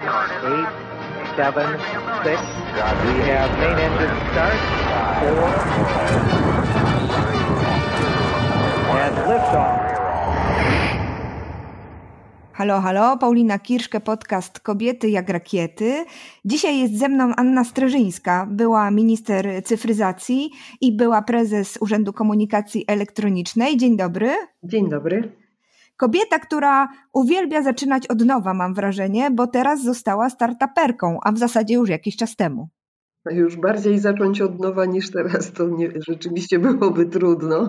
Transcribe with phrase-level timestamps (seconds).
[0.00, 0.68] Eight,
[1.36, 1.68] seven,
[2.22, 2.40] six.
[3.02, 4.58] We have main engine start.
[5.20, 5.48] Four.
[9.02, 9.78] And liftoff.
[12.52, 16.04] Halo, halo, Paulina Kirszke, podcast Kobiety jak rakiety.
[16.44, 23.76] Dzisiaj jest ze mną Anna Streżyńska, była minister cyfryzacji i była prezes Urzędu Komunikacji Elektronicznej.
[23.76, 24.30] Dzień dobry.
[24.62, 25.47] Dzień dobry.
[25.98, 31.74] Kobieta, która uwielbia zaczynać od nowa, mam wrażenie, bo teraz została startuperką, a w zasadzie
[31.74, 32.68] już jakiś czas temu.
[33.30, 37.68] Już bardziej zacząć od nowa niż teraz, to nie, rzeczywiście byłoby trudno,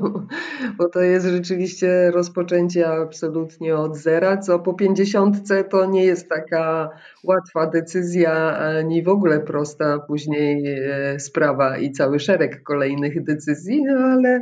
[0.77, 6.89] bo to jest rzeczywiście rozpoczęcie absolutnie od zera, co po pięćdziesiątce to nie jest taka
[7.23, 13.97] łatwa decyzja, ani w ogóle prosta później e, sprawa i cały szereg kolejnych decyzji, no
[13.97, 14.41] ale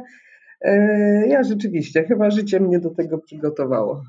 [1.27, 4.01] ja rzeczywiście, chyba życie mnie do tego przygotowało.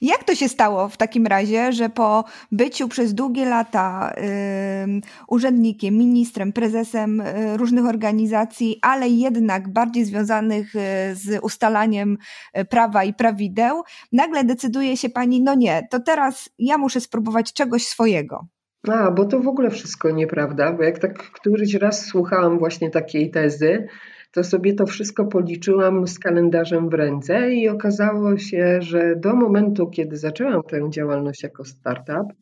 [0.00, 5.94] Jak to się stało w takim razie, że po byciu przez długie lata y, urzędnikiem,
[5.94, 10.78] ministrem, prezesem y, różnych organizacji, ale jednak bardziej związanych y,
[11.14, 12.18] z ustalaniem
[12.58, 17.52] y, prawa i prawideł, nagle decyduje się pani, no nie, to teraz ja muszę spróbować
[17.52, 18.46] czegoś swojego.
[18.88, 23.30] A, bo to w ogóle wszystko nieprawda, bo jak tak któryś raz słuchałam właśnie takiej
[23.30, 23.88] tezy,
[24.32, 29.86] to sobie to wszystko policzyłam z kalendarzem w ręce i okazało się, że do momentu,
[29.86, 32.32] kiedy zaczęłam tę działalność jako startup,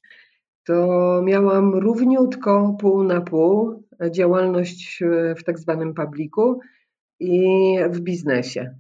[0.65, 5.01] to miałam równiutko pół na pół działalność
[5.39, 6.61] w tak zwanym publiku
[7.21, 7.43] i
[7.91, 8.75] w biznesie.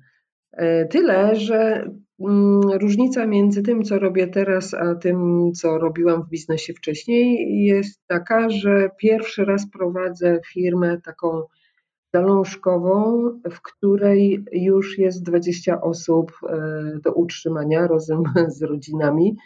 [0.52, 6.28] E, tyle, że mm, różnica między tym, co robię teraz, a tym, co robiłam w
[6.28, 11.42] biznesie wcześniej, jest taka, że pierwszy raz prowadzę firmę taką
[12.14, 18.22] zalążkową, w której już jest 20 osób e, do utrzymania razem
[18.56, 19.36] z rodzinami,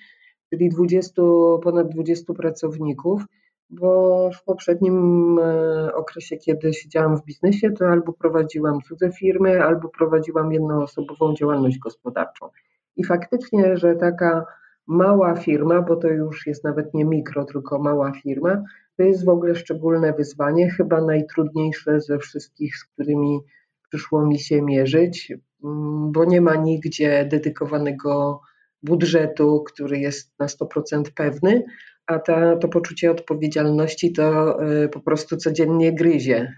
[0.50, 1.22] czyli 20,
[1.62, 3.24] ponad 20 pracowników,
[3.70, 9.88] bo w poprzednim e, okresie, kiedy siedziałam w biznesie, to albo prowadziłam cudze firmy, albo
[9.88, 12.48] prowadziłam jednoosobową działalność gospodarczą.
[12.96, 14.44] I faktycznie, że taka
[14.86, 18.62] mała firma, bo to już jest nawet nie mikro, tylko mała firma,
[18.96, 23.40] to jest w ogóle szczególne wyzwanie, chyba najtrudniejsze ze wszystkich, z którymi
[23.88, 25.32] przyszło mi się mierzyć,
[25.64, 28.40] mm, bo nie ma nigdzie dedykowanego
[28.82, 31.64] budżetu, który jest na 100% pewny,
[32.06, 36.54] a ta, to poczucie odpowiedzialności to y, po prostu codziennie gryzie,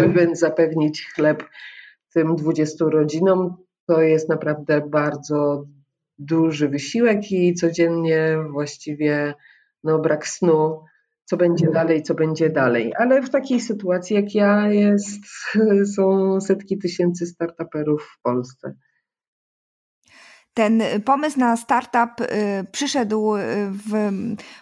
[0.00, 1.44] żeby zapewnić chleb
[2.14, 3.56] tym 20 rodzinom.
[3.86, 5.66] To jest naprawdę bardzo
[6.18, 9.34] duży wysiłek i codziennie właściwie
[9.84, 10.84] no, brak snu
[11.30, 12.92] co będzie dalej, co będzie dalej.
[12.98, 15.20] Ale w takiej sytuacji jak ja jest,
[15.96, 18.74] są setki tysięcy startuperów w Polsce.
[20.54, 22.26] Ten pomysł na startup y,
[22.72, 24.10] przyszedł y, w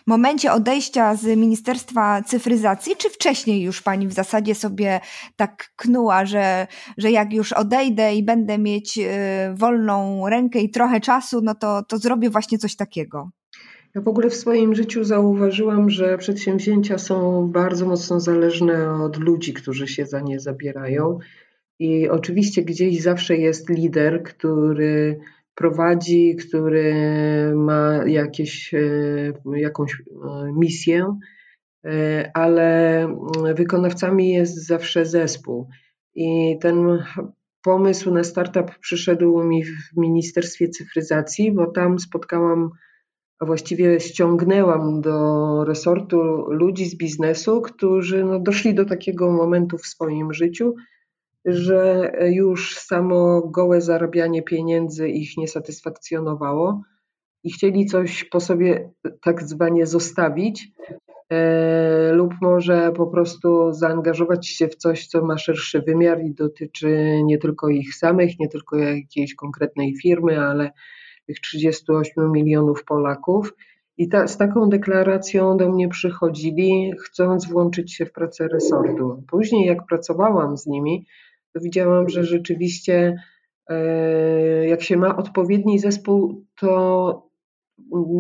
[0.07, 5.01] momencie odejścia z Ministerstwa Cyfryzacji, czy wcześniej już pani w zasadzie sobie
[5.37, 6.67] tak knuła, że,
[6.99, 9.03] że jak już odejdę i będę mieć y,
[9.55, 13.31] wolną rękę i trochę czasu, no to, to zrobię właśnie coś takiego?
[13.99, 19.55] Ja w ogóle w swoim życiu zauważyłam, że przedsięwzięcia są bardzo mocno zależne od ludzi,
[19.55, 21.19] którzy się za nie zabierają.
[21.79, 25.19] I oczywiście gdzieś zawsze jest lider, który
[25.55, 26.95] prowadzi, który
[27.57, 28.81] ma jakieś, e,
[29.57, 30.03] jakąś e,
[30.57, 31.19] misję,
[31.85, 33.09] e, ale
[33.55, 35.69] wykonawcami jest zawsze zespół.
[36.15, 36.99] I ten
[37.63, 42.71] pomysł na startup przyszedł mi w Ministerstwie Cyfryzacji, bo tam spotkałam
[43.41, 49.87] a właściwie ściągnęłam do resortu ludzi z biznesu, którzy no, doszli do takiego momentu w
[49.87, 50.75] swoim życiu,
[51.45, 56.83] że już samo gołe zarabianie pieniędzy ich nie satysfakcjonowało
[57.45, 58.91] i chcieli coś po sobie
[59.23, 60.69] tak zwanie zostawić,
[61.31, 67.21] e, lub może po prostu zaangażować się w coś, co ma szerszy wymiar i dotyczy
[67.25, 70.71] nie tylko ich samych, nie tylko jakiejś konkretnej firmy, ale
[71.29, 73.55] tych 38 milionów Polaków.
[73.97, 79.25] I ta, z taką deklaracją do mnie przychodzili, chcąc włączyć się w pracę resortu.
[79.31, 81.07] Później, jak pracowałam z nimi,
[81.53, 83.17] to widziałam, że rzeczywiście,
[83.69, 87.29] e, jak się ma odpowiedni zespół, to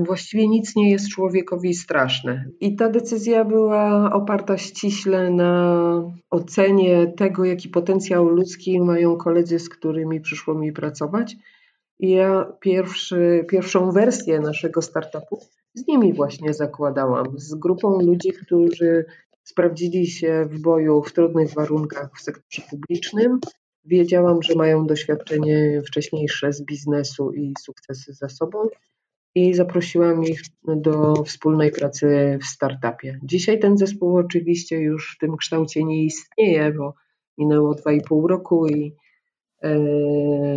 [0.07, 2.45] właściwie nic nie jest człowiekowi straszne.
[2.61, 9.69] I ta decyzja była oparta ściśle na ocenie tego, jaki potencjał ludzki mają koledzy, z
[9.69, 11.37] którymi przyszło mi pracować
[12.01, 15.41] ja pierwszy, pierwszą wersję naszego startupu
[15.75, 19.05] z nimi właśnie zakładałam, z grupą ludzi, którzy
[19.45, 23.41] sprawdzili się w boju w trudnych warunkach w sektorze publicznym.
[23.85, 28.69] Wiedziałam, że mają doświadczenie wcześniejsze z biznesu i sukcesy za sobą.
[29.35, 33.21] i zaprosiłam ich do wspólnej pracy w startupie.
[33.23, 36.95] Dzisiaj ten zespół oczywiście już w tym kształcie nie istnieje, bo
[37.39, 38.95] minęło 2,5 roku i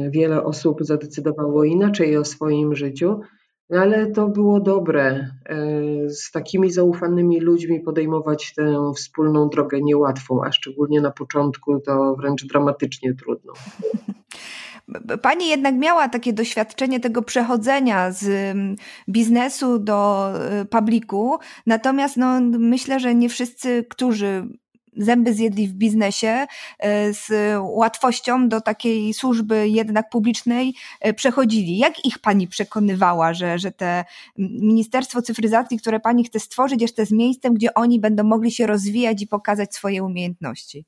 [0.10, 3.20] wiele osób zadecydowało inaczej o swoim życiu,
[3.70, 5.30] ale to było dobre.
[5.46, 12.16] E, z takimi zaufanymi ludźmi podejmować tę wspólną drogę niełatwą, a szczególnie na początku to
[12.16, 13.54] wręcz dramatycznie trudno.
[15.22, 18.76] Pani jednak miała takie doświadczenie tego przechodzenia z mm,
[19.10, 20.30] biznesu do
[20.62, 24.48] y, publiku, natomiast no, myślę, że nie wszyscy, którzy
[24.98, 26.48] zęby zjedli w biznesie,
[27.10, 30.74] y, z łatwością do takiej służby jednak publicznej
[31.08, 31.78] y, przechodzili.
[31.78, 34.06] Jak ich pani przekonywała, że, że te
[34.38, 39.22] Ministerstwo Cyfryzacji, które pani chce stworzyć, jeszcze jest miejscem, gdzie oni będą mogli się rozwijać
[39.22, 40.86] i pokazać swoje umiejętności?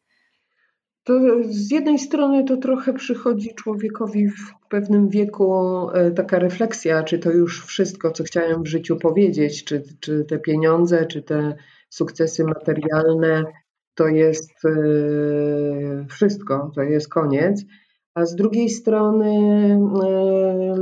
[1.04, 1.14] To
[1.44, 5.54] z jednej strony to trochę przychodzi człowiekowi w pewnym wieku
[5.90, 10.40] e, taka refleksja, czy to już wszystko, co chciałem w życiu powiedzieć, czy, czy te
[10.40, 11.56] pieniądze, czy te
[11.90, 13.44] sukcesy materialne,
[13.96, 17.64] to jest e, wszystko, to jest koniec.
[18.14, 19.30] A z drugiej strony
[20.04, 20.78] e,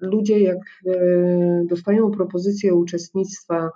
[0.00, 0.58] ludzie, jak
[1.64, 3.70] dostają propozycję uczestnictwa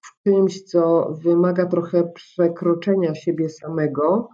[0.00, 4.28] w czymś, co wymaga trochę przekroczenia siebie samego,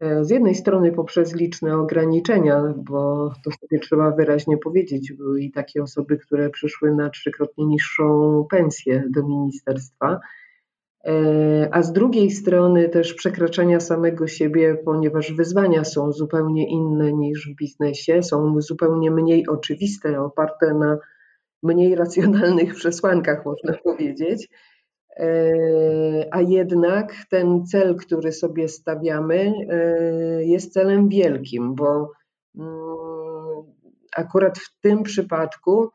[0.00, 5.50] E, z jednej strony poprzez liczne ograniczenia, bo to sobie trzeba wyraźnie powiedzieć, były i
[5.52, 10.20] takie osoby, które przyszły na trzykrotnie niższą pensję do ministerstwa, e,
[11.70, 17.56] a z drugiej strony też przekraczania samego siebie, ponieważ wyzwania są zupełnie inne niż w
[17.56, 20.98] biznesie, są zupełnie mniej oczywiste, oparte na
[21.62, 24.48] mniej racjonalnych przesłankach, można powiedzieć.
[25.16, 32.12] E, a jednak ten cel, który sobie stawiamy, e, jest celem wielkim, bo
[32.58, 32.80] mm,
[34.16, 35.88] akurat w tym przypadku,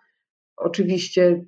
[0.58, 1.46] oczywiście e,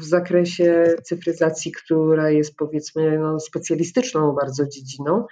[0.00, 5.26] w zakresie cyfryzacji, która jest powiedzmy no, specjalistyczną bardzo dziedziną,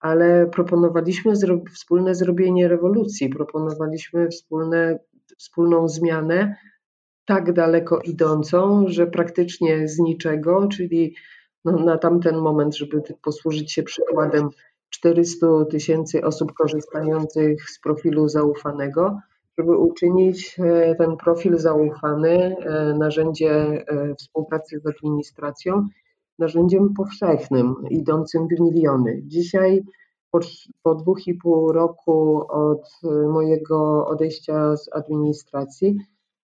[0.00, 4.98] ale proponowaliśmy zro wspólne zrobienie rewolucji, proponowaliśmy wspólne,
[5.38, 6.56] wspólną zmianę
[7.24, 11.14] tak daleko idącą, że praktycznie z niczego, czyli
[11.64, 14.48] no, na tamten moment, żeby posłużyć się przykładem
[14.90, 19.18] 400 tysięcy osób korzystających z profilu zaufanego,
[19.58, 25.88] żeby uczynić e, ten profil zaufany, e, narzędzie e, współpracy z administracją,
[26.38, 29.22] narzędziem powszechnym, idącym w miliony.
[29.24, 29.82] Dzisiaj,
[30.30, 30.40] po,
[30.82, 32.90] po dwóch i pół roku od
[33.32, 35.96] mojego odejścia z administracji,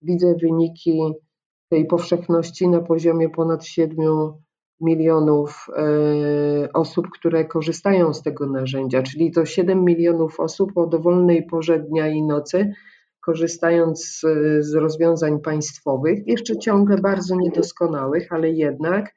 [0.02, 1.00] widzę wyniki
[1.68, 3.96] tej powszechności na poziomie ponad 7
[4.80, 5.66] milionów
[6.74, 12.08] osób, które korzystają z tego narzędzia, czyli to 7 milionów osób o dowolnej porze dnia
[12.08, 12.72] i nocy,
[13.22, 14.20] korzystając
[14.60, 19.14] z, rozwiązań państwowych, jeszcze ciągle bardzo niedoskonałych, ale jednak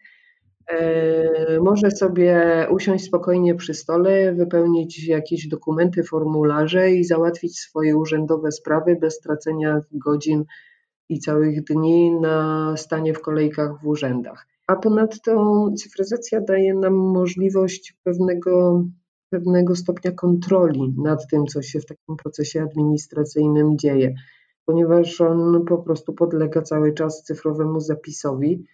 [0.67, 8.51] e, może sobie usiąść spokojnie przy stole, wypełnić jakieś dokumenty, formularze i załatwić swoje urzędowe
[8.51, 10.45] sprawy bez tracenia godzin
[11.09, 14.47] i całych dni na stanie w kolejkach w urzędach.
[14.67, 18.83] A ponadto cyfryzacja daje nam możliwość pewnego,
[19.29, 24.15] pewnego stopnia kontroli nad tym, co się w takim procesie administracyjnym dzieje,
[24.65, 28.65] ponieważ on po prostu podlega cały czas cyfrowemu zapisowi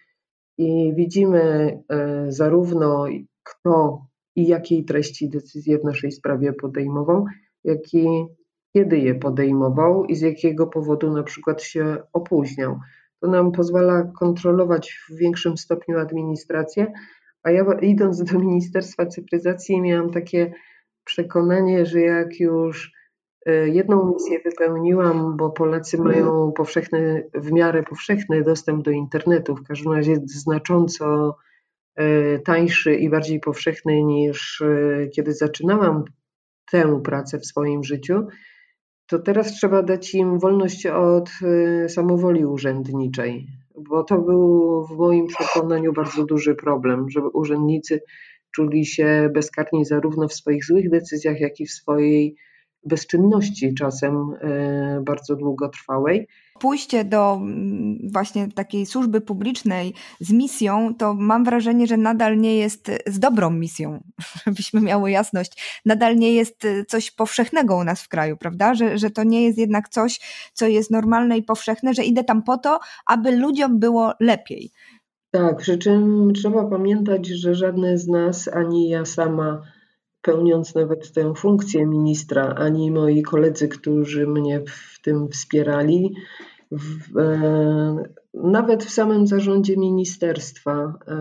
[0.58, 1.40] i widzimy
[1.88, 3.06] e, zarówno
[3.42, 7.24] kto i jakiej treści decyzje w naszej sprawie podejmował,
[7.64, 8.06] jak i
[8.72, 12.78] kiedy je podejmował i z jakiego powodu na przykład się opóźniał.
[13.20, 16.92] To nam pozwala kontrolować w większym stopniu administrację,
[17.42, 20.52] a ja idąc do Ministerstwa Cyfryzacji miałam takie
[21.04, 22.92] przekonanie, że jak już
[23.46, 29.62] e, jedną misję wypełniłam, bo Polacy mają powszechny, w miarę powszechny dostęp do internetu, w
[29.62, 31.36] każdym razie znacząco
[31.96, 36.04] e, tańszy i bardziej powszechny niż e, kiedy zaczynałam
[36.70, 38.26] tę pracę w swoim życiu,
[39.06, 41.30] to teraz trzeba dać im wolność od
[41.88, 43.46] samowoli urzędniczej,
[43.78, 48.00] bo to był w moim przekonaniu bardzo duży problem, żeby urzędnicy
[48.54, 52.36] czuli się bezkarni zarówno w swoich złych decyzjach, jak i w swojej
[52.84, 56.28] bezczynności, czasem y, bardzo długotrwałej
[56.62, 62.56] pójście do mm, właśnie takiej służby publicznej z misją, to mam wrażenie, że nadal nie
[62.56, 64.02] jest z dobrą misją,
[64.46, 65.80] żebyśmy miały jasność.
[65.86, 68.74] Nadal nie jest coś powszechnego u nas w kraju, prawda?
[68.74, 70.20] Że, że to nie jest jednak coś,
[70.52, 74.70] co jest normalne i powszechne, że idę tam po to, aby ludziom było lepiej.
[75.30, 79.62] Tak, przy czym trzeba pamiętać, że żadne z nas, ani ja sama,
[80.22, 86.14] pełniąc nawet tę funkcję ministra, ani moi koledzy, którzy mnie w tym wspierali,
[86.72, 91.16] W, e, nawet w samym zarządzie ministerstwa e,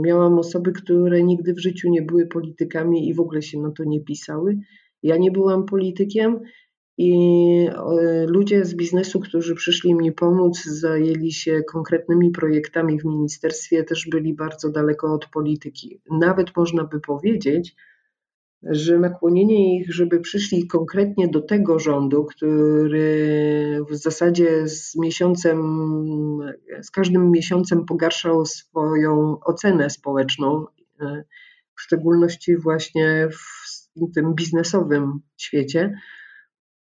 [0.00, 3.84] miałam osoby, które nigdy w życiu nie były politykami i w ogóle się na to
[3.84, 4.58] nie pisały.
[5.02, 6.40] Ja nie byłam politykiem
[6.98, 7.68] i
[8.26, 14.34] ludzie z biznesu, którzy przyszli mi pomóc, zajęli się konkretnymi projektami w ministerstwie, też byli
[14.34, 16.00] bardzo daleko od polityki.
[16.10, 17.76] Nawet można by powiedzieć,
[18.70, 25.58] że nakłonienie ich, żeby przyszli konkretnie do tego rządu, który w zasadzie z miesiącem,
[26.82, 30.66] z każdym miesiącem pogarszał swoją ocenę społeczną,
[31.00, 31.24] e,
[31.76, 35.94] w szczególności właśnie w tym biznesowym świecie,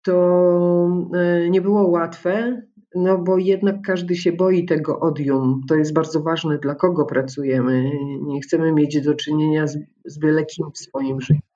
[0.02, 2.62] to e, nie było łatwe,
[2.94, 5.60] no bo jednak każdy się boi tego odium.
[5.68, 7.90] To jest bardzo ważne, dla kogo pracujemy.
[8.22, 11.47] Nie chcemy mieć do czynienia z, z byle kim w swoim życiu.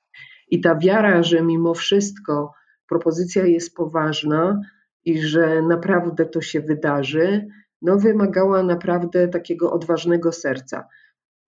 [0.53, 2.53] I ta wiara, że mimo wszystko
[2.89, 4.61] propozycja jest poważna
[5.05, 7.47] i że naprawdę to się wydarzy,
[7.83, 10.89] no wymagała naprawdę takiego odważnego serca.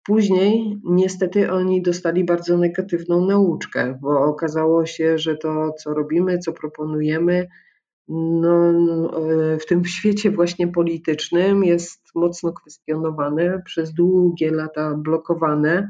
[0.06, 6.54] Później niestety oni dostali bardzo negatywną nauczkę, bo okazało się, że to, co robimy, co
[6.54, 7.48] proponujemy,
[8.08, 8.74] no,
[9.60, 15.90] w tym świecie właśnie politycznym jest mocno kwestionowane, przez długie lata blokowane.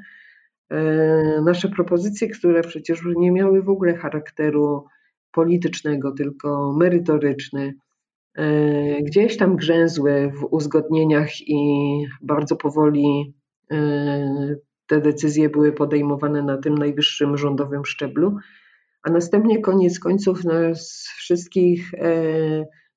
[0.73, 4.85] E, nasze propozycje, które przecież nie miały w ogóle charakteru
[5.31, 7.73] politycznego, tylko merytoryczny,
[8.35, 11.57] e, gdzieś tam grzęzły w uzgodnieniach i
[12.21, 13.33] bardzo powoli
[13.71, 14.55] e,
[14.87, 18.37] te decyzje były podejmowane na tym najwyższym rządowym szczeblu,
[19.03, 21.91] a następnie koniec końców nas wszystkich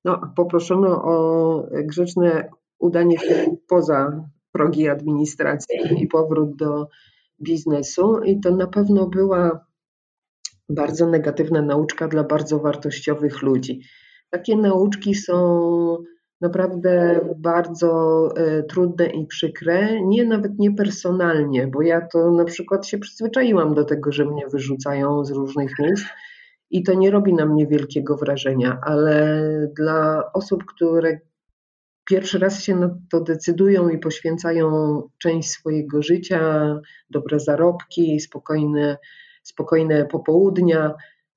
[0.05, 6.87] no, poproszono o grzeczne udanie się poza progi administracji i powrót do
[7.43, 9.65] biznesu i to na pewno była
[10.69, 13.81] bardzo negatywna nauczka dla bardzo wartościowych ludzi.
[14.29, 15.97] Takie nauczki są
[16.41, 22.87] naprawdę bardzo e, trudne i przykre, nie nawet nie personalnie, bo ja to na przykład
[22.87, 26.05] się przyzwyczaiłam do tego, że mnie wyrzucają z różnych miejsc
[26.71, 31.19] i to nie robi na mnie wielkiego wrażenia, ale dla osób, które
[32.07, 36.41] pierwszy raz się na to decydują i poświęcają część swojego życia,
[37.09, 38.97] dobre zarobki, spokojne,
[39.43, 40.93] spokojne popołudnia,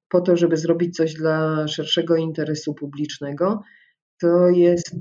[0.08, 3.62] po to, żeby zrobić coś dla szerszego interesu publicznego,
[4.20, 4.96] to jest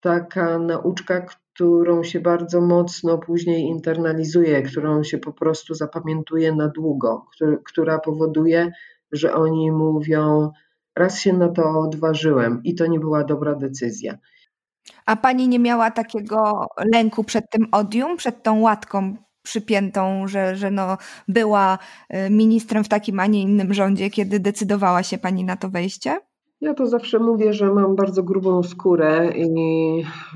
[0.00, 7.26] taka nauczka, którą się bardzo mocno później internalizuje, którą się po prostu zapamiętuje na długo,
[7.64, 8.72] która powoduje,
[9.12, 10.50] że oni mówią:
[10.96, 14.18] Raz się na to odważyłem i to nie była dobra decyzja.
[15.06, 20.70] A pani nie miała takiego lęku przed tym odium, przed tą łatką przypiętą, że, że
[20.70, 20.96] no
[21.28, 21.78] była
[22.14, 26.18] y, ministrem w takim, a nie innym rządzie, kiedy decydowała się pani na to wejście?
[26.60, 29.46] Ja to zawsze mówię, że mam bardzo grubą skórę i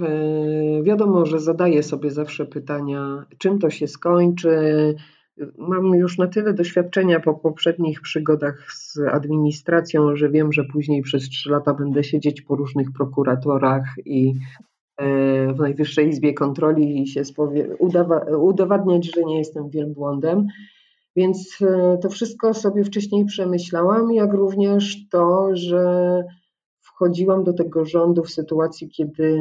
[0.01, 4.95] y, wiadomo, że zadaję sobie zawsze pytania, czym to się skończy.
[5.59, 11.29] Mam już na tyle doświadczenia po poprzednich przygodach z administracją, że wiem, że później przez
[11.29, 14.35] trzy lata będę siedzieć po różnych prokuratorach i
[14.97, 17.23] e, w Najwyższej Izbie Kontroli i się
[18.39, 20.47] udowadniać, że nie jestem wielbłądem.
[21.17, 26.25] Więc e, to wszystko sobie wcześniej przemyślałam, jak również to, że
[26.81, 29.41] wchodziłam do tego rządu w sytuacji, kiedy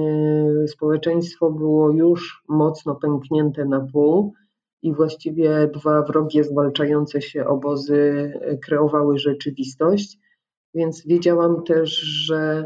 [0.68, 4.34] społeczeństwo było już mocno pęknięte na pół
[4.82, 8.32] i właściwie dwa wrogie zwalczające się obozy
[8.66, 10.18] kreowały rzeczywistość.
[10.74, 12.66] Więc wiedziałam też, że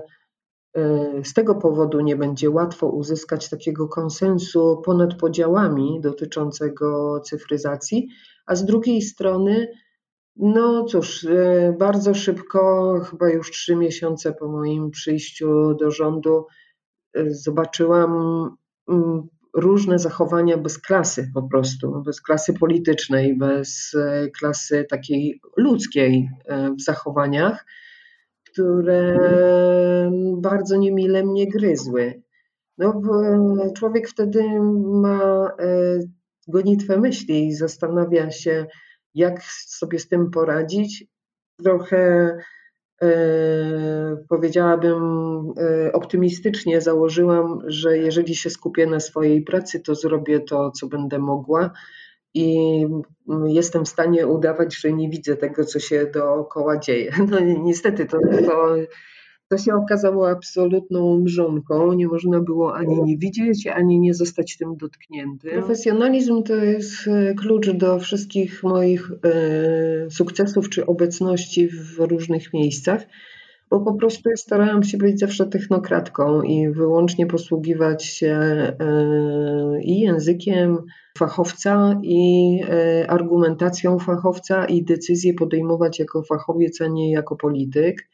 [0.76, 8.08] e, z tego powodu nie będzie łatwo uzyskać takiego konsensu ponad podziałami dotyczącego cyfryzacji,
[8.46, 9.68] a z drugiej strony,
[10.36, 16.46] no cóż, e, bardzo szybko, chyba już trzy miesiące po moim przyjściu do rządu,
[17.14, 18.12] e, zobaczyłam
[18.90, 26.30] mm, różne zachowania bez klasy po prostu, bez klasy politycznej, bez e, klasy takiej ludzkiej
[26.80, 27.66] w zachowaniach,
[28.52, 29.20] które
[30.38, 32.22] bardzo niemile mnie gryzły.
[32.78, 33.02] No,
[33.76, 34.44] człowiek wtedy
[35.02, 35.52] ma
[36.48, 38.66] gonitwę myśli i zastanawia się,
[39.16, 41.06] jak sobie z tym poradzić.
[41.64, 42.40] Trochę e,
[44.30, 45.04] powiedziałabym
[45.58, 51.20] e, optymistycznie założyłam, że jeżeli się skupię na swojej pracy, to zrobię to, co będę
[51.20, 51.72] mogła
[52.34, 52.86] i
[53.48, 57.12] jestem w stanie udawać, że nie widzę tego, co się dookoła dzieje.
[57.32, 58.76] No niestety to, to
[59.54, 61.94] to się okazało absolutną mrzonką.
[61.94, 65.52] Nie można było ani nie widzieć, ani nie zostać tym dotkniętym.
[65.52, 73.06] Profesjonalizm to jest e, klucz do wszystkich moich e, sukcesów czy obecności w różnych miejscach,
[73.70, 78.76] bo po prostu starałam się być zawsze technokratką i wyłącznie posługiwać się e,
[79.82, 80.78] i językiem
[81.18, 82.60] fachowca, i
[83.08, 88.10] argumentacją fachowca, i decyzje podejmować jako fachowiec, a nie jako polityk.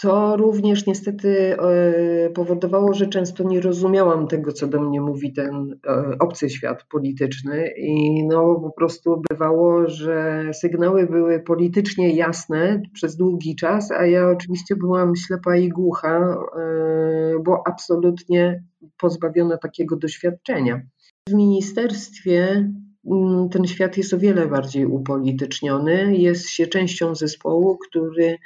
[0.00, 5.80] To również niestety e, powodowało, że często nie rozumiałam tego, co do mnie mówi ten
[5.86, 13.16] e, obcy świat polityczny i no po prostu bywało, że sygnały były politycznie jasne przez
[13.16, 18.64] długi czas, a ja oczywiście byłam ślepa i głucha, e, bo absolutnie
[18.98, 20.80] pozbawiona takiego doświadczenia.
[21.28, 22.70] W ministerstwie
[23.10, 28.38] mm, ten świat jest o wiele bardziej upolityczniony, jest się częścią zespołu, który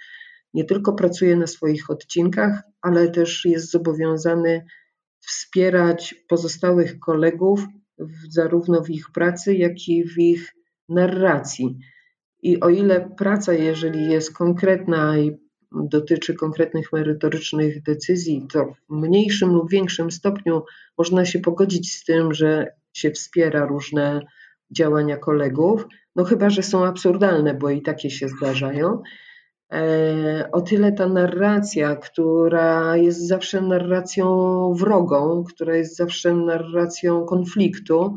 [0.54, 4.64] nie tylko pracuje na swoich odcinkach, ale też jest zobowiązany
[5.20, 7.60] wspierać pozostałych kolegów
[8.30, 10.54] zarówno w ich pracy, jak i w ich
[10.88, 11.78] narracji.
[12.42, 15.36] I o ile praca, jeżeli jest konkretna i
[15.72, 20.62] dotyczy konkretnych merytorycznych decyzji, to w mniejszym lub większym stopniu
[20.98, 24.20] można się pogodzić z tym, że się wspiera różne
[24.70, 25.86] działania kolegów,
[26.16, 29.02] no chyba, że są absurdalne, bo i takie się zdarzają.
[29.72, 34.26] E, o tyle ta narracja, która jest zawsze narracją
[34.74, 38.16] wrogą, która jest zawsze narracją konfliktu,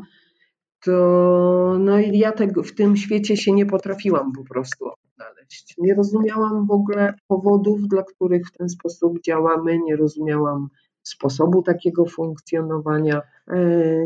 [0.84, 5.74] to no ja tego, w tym świecie się nie potrafiłam po prostu odnaleźć.
[5.78, 10.68] Nie rozumiałam w ogóle powodów, dla których w ten sposób działamy, nie rozumiałam
[11.02, 13.22] sposobu takiego funkcjonowania.
[13.48, 13.58] E,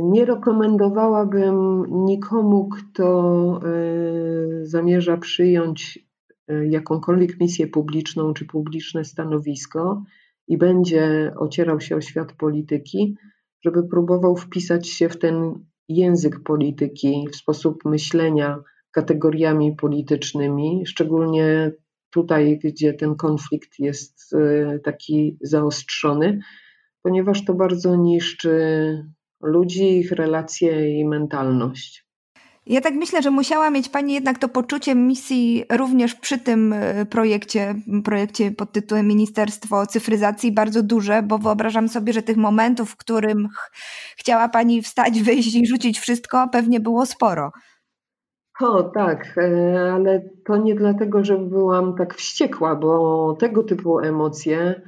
[0.03, 6.07] nie rekomendowałabym nikomu, kto e, zamierza przyjąć
[6.71, 10.03] jakąkolwiek misję publiczną czy publiczne stanowisko
[10.49, 13.17] i będzie ocierał się o świat polityki,
[13.65, 21.73] żeby próbował wpisać się w ten język polityki, w sposób myślenia kategoriami politycznymi, szczególnie
[22.11, 26.41] tutaj, gdzie ten konflikt jest y, taki zaostrzony,
[27.03, 28.59] ponieważ to bardzo niszczy
[29.43, 32.06] ludzi, ich relacje i mentalność.
[32.67, 37.07] Ja tak myślę, że musiała mieć Pani jednak to poczucie misji również przy tym e,
[37.07, 37.75] projekcie,
[38.05, 43.49] projekcie pod tytułem Ministerstwo Cyfryzacji bardzo duże, bo wyobrażam sobie, że tych momentów, w którym
[43.49, 43.71] ch
[44.17, 47.53] chciała Pani wstać, wyjść i rzucić wszystko, pewnie było sporo.
[48.61, 54.83] O, tak, e, ale to nie dlatego, że byłam tak wściekła, bo tego typu emocje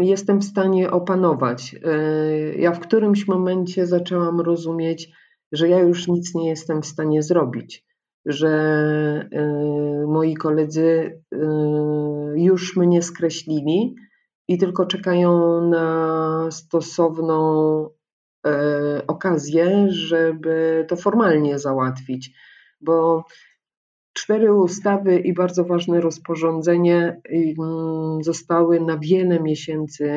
[0.00, 1.76] jestem w stanie opanować.
[1.84, 5.19] E, ja w którymś momencie zaczęłam rozumieć,
[5.52, 7.84] że ja już nic nie jestem w stanie zrobić,
[8.26, 11.38] że y, moi koledzy y,
[12.34, 13.94] już mnie skreślili
[14.48, 18.50] i tylko czekają na stosowną y,
[19.06, 22.32] okazję, żeby to formalnie załatwić,
[22.80, 23.24] bo
[24.12, 27.20] cztery ustawy i bardzo ważne rozporządzenie
[28.20, 30.08] zostały na wiele miesięcy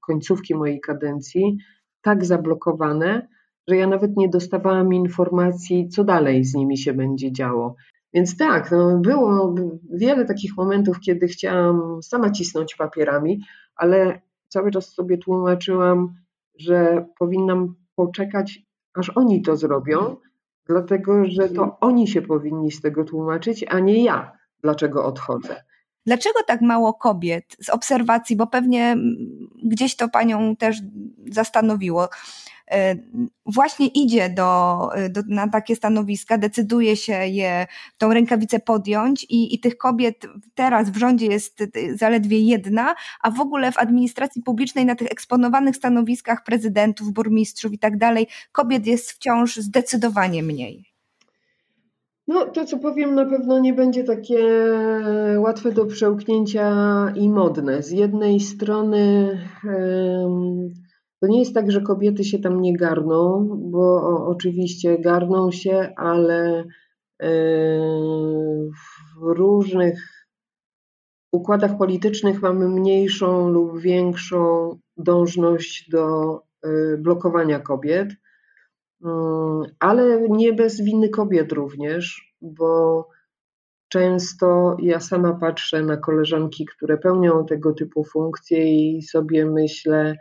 [0.00, 1.58] końcówki mojej kadencji
[2.02, 3.28] tak zablokowane,
[3.68, 7.76] że ja nawet nie dostawałam informacji, co dalej z nimi się będzie działo.
[8.14, 9.54] Więc tak, no było
[9.90, 13.40] wiele takich momentów, kiedy chciałam sama cisnąć papierami,
[13.76, 16.14] ale cały czas sobie tłumaczyłam,
[16.58, 18.62] że powinnam poczekać,
[18.94, 20.16] aż oni to zrobią,
[20.66, 25.62] dlatego że to oni się powinni z tego tłumaczyć, a nie ja, dlaczego odchodzę.
[26.06, 28.96] Dlaczego tak mało kobiet z obserwacji, bo pewnie
[29.64, 30.82] gdzieś to panią też
[31.30, 32.08] zastanowiło,
[33.46, 37.66] właśnie idzie do, do, na takie stanowiska, decyduje się je
[37.98, 41.62] tą rękawicę podjąć i, i tych kobiet teraz w rządzie jest
[41.94, 47.78] zaledwie jedna, a w ogóle w administracji publicznej na tych eksponowanych stanowiskach prezydentów, burmistrzów i
[47.78, 50.92] tak dalej kobiet jest wciąż zdecydowanie mniej.
[52.28, 54.38] No, to co powiem na pewno nie będzie takie
[55.38, 56.66] łatwe do przełknięcia
[57.16, 57.82] i modne.
[57.82, 59.38] Z jednej strony
[61.22, 66.64] to nie jest tak, że kobiety się tam nie garną, bo oczywiście garną się, ale
[67.22, 67.30] e,
[69.16, 70.26] w różnych
[71.32, 78.08] układach politycznych mamy mniejszą lub większą dążność do e, blokowania kobiet,
[79.04, 83.08] mm, ale nie bez winy kobiet również, bo
[83.88, 90.16] często ja sama patrzę na koleżanki, które pełnią tego typu funkcje i sobie myślę,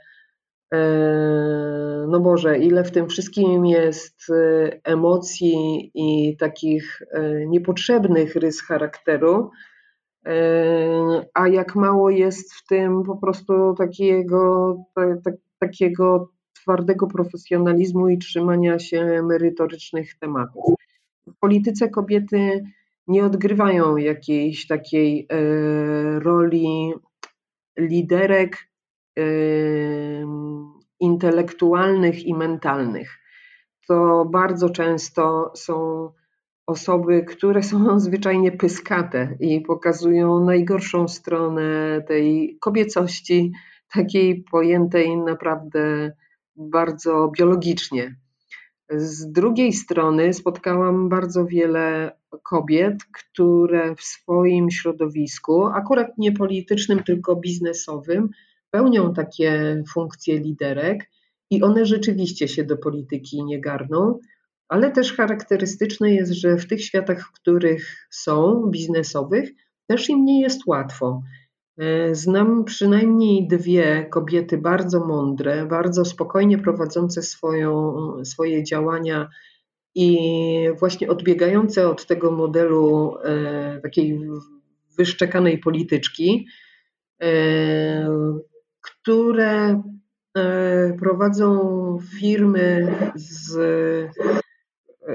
[2.07, 9.51] no Boże, ile w tym wszystkim jest e, emocji i takich e, niepotrzebnych rys charakteru,
[11.33, 14.75] a jak mało jest w tym po prostu takiego,
[15.59, 20.63] takiego twardego profesjonalizmu i trzymania się merytorycznych tematów.
[21.27, 22.63] W polityce kobiety
[23.07, 25.27] nie odgrywają jakiejś takiej
[26.19, 26.93] roli
[27.77, 28.70] liderek
[30.99, 33.19] intelektualnych i mentalnych.
[33.87, 36.09] To bardzo często są
[36.67, 43.51] osoby, które są zwyczajnie pyskate i pokazują najgorszą stronę tej kobiecości,
[43.93, 46.11] takiej pojętej naprawdę
[46.55, 48.15] bardzo biologicznie.
[48.89, 52.11] Z drugiej strony spotkałam bardzo wiele
[52.43, 58.29] kobiet, które w swoim środowisku, akurat nie politycznym, tylko biznesowym,
[58.71, 61.09] pełnią takie funkcje liderek
[61.49, 64.19] i one rzeczywiście się do polityki nie garną,
[64.69, 69.49] ale też charakterystyczne jest, że w tych światach, w których są, biznesowych,
[69.87, 71.21] też im nie jest łatwo.
[71.77, 79.29] E, znam przynajmniej dwie kobiety bardzo mądre, bardzo spokojnie prowadzące swoją, swoje działania
[79.95, 80.17] i
[80.79, 84.19] właśnie odbiegające od tego modelu e, takiej
[84.97, 86.47] wyszczekanej polityczki,
[87.21, 88.50] e,
[89.01, 89.81] które
[90.99, 93.57] prowadzą firmy z,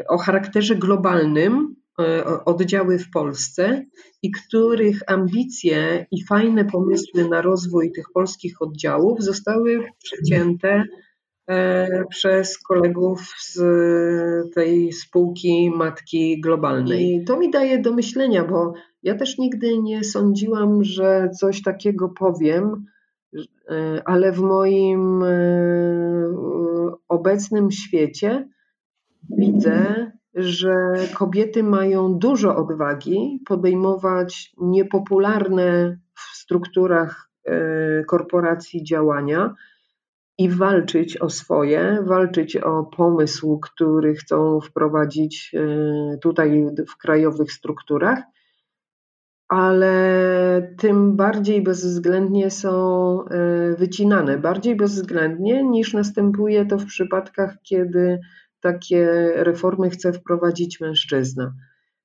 [0.09, 3.87] o charakterze globalnym, E, oddziały w Polsce
[4.23, 10.85] i których ambicje i fajne pomysły na rozwój tych polskich oddziałów zostały przecięte
[11.51, 13.59] e, przez kolegów z
[14.55, 17.15] tej spółki matki globalnej.
[17.15, 18.73] I to mi daje do myślenia, bo
[19.03, 22.87] ja też nigdy nie sądziłam, że coś takiego powiem, e,
[24.05, 25.25] ale w moim
[27.09, 28.49] obecnym świecie
[29.31, 39.55] widzę, że kobiety mają dużo odwagi podejmować niepopularne w strukturach e, korporacji działania
[40.39, 48.23] i walczyć o swoje, walczyć o pomysł, który chcą wprowadzić e, tutaj w krajowych strukturach,
[49.49, 58.21] ale tym bardziej bezwzględnie są e, wycinane, bardziej bezwzględnie niż następuje to w przypadkach, kiedy
[58.61, 61.55] takie reformy chce wprowadzić mężczyzna.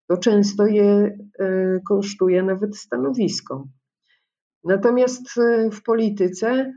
[0.08, 3.68] To często je e, kosztuje nawet stanowisko.
[4.64, 6.74] Natomiast e, w polityce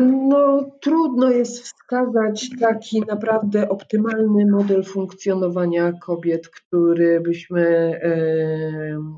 [0.00, 7.92] no, trudno jest wskazać taki naprawdę optymalny model funkcjonowania kobiet, który byśmy,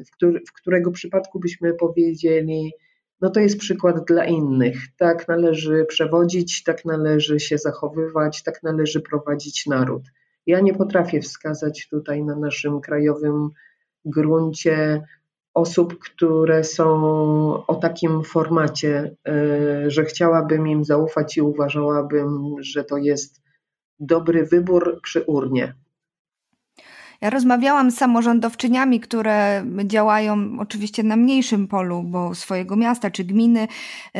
[0.07, 2.72] w, który, w którego przypadku byśmy powiedzieli,
[3.20, 4.76] no to jest przykład dla innych.
[4.98, 10.03] Tak należy przewodzić, tak należy się zachowywać, tak należy prowadzić naród.
[10.46, 13.48] Ja nie potrafię wskazać tutaj na naszym krajowym
[14.05, 15.03] gruncie
[15.55, 16.87] osób, które są
[17.67, 23.43] o takim formacie, e, że chciałabym im zaufać i uważałabym, że to jest
[24.01, 25.75] dobry wybór przy urnie.
[27.20, 33.68] Ja rozmawiałam z samorządowczyniami, które działają oczywiście na mniejszym polu, bo swojego miasta czy gminy.